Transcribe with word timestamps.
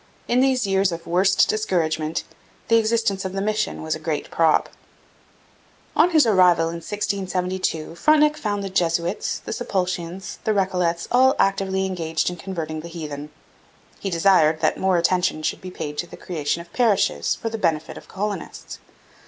In 0.27 0.39
these 0.39 0.65
years 0.65 0.91
of 0.91 1.05
worst 1.05 1.47
discouragement 1.47 2.23
the 2.69 2.77
existence 2.77 3.23
of 3.23 3.33
the 3.33 3.39
mission 3.41 3.83
was 3.83 3.93
a 3.93 3.99
great 3.99 4.31
prop. 4.31 4.67
On 5.95 6.09
his 6.09 6.25
arrival 6.25 6.69
in 6.69 6.77
1672 6.77 7.93
Frontenac 7.93 8.35
found 8.35 8.63
the 8.63 8.69
Jesuits, 8.71 9.37
the 9.37 9.53
Sulpicians, 9.53 10.37
and 10.37 10.45
the 10.45 10.53
Recollets 10.59 11.07
all 11.11 11.35
actively 11.37 11.85
engaged 11.85 12.31
in 12.31 12.35
converting 12.37 12.79
the 12.79 12.87
heathen. 12.87 13.29
He 13.99 14.09
desired 14.09 14.59
that 14.61 14.79
more 14.79 14.97
attention 14.97 15.43
should 15.43 15.61
be 15.61 15.69
paid 15.69 15.99
to 15.99 16.07
the 16.07 16.17
creation 16.17 16.61
of 16.61 16.73
parishes 16.73 17.35
for 17.35 17.49
the 17.49 17.59
benefit 17.59 17.95
of 17.95 18.07
the 18.07 18.13
colonists. 18.13 18.79